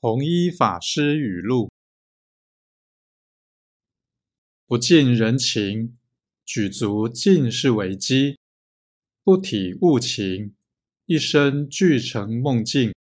[0.00, 1.72] 弘一法师语录：
[4.64, 5.98] 不近人情，
[6.44, 8.36] 举足尽是危机；
[9.24, 10.54] 不体物情，
[11.06, 12.94] 一生俱成梦境。